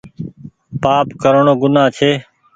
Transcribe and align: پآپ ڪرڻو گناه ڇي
پآپ 0.81 1.07
ڪرڻو 1.21 1.53
گناه 1.61 1.87
ڇي 1.97 2.11